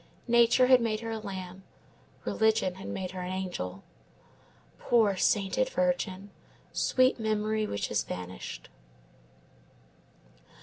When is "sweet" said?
6.73-7.19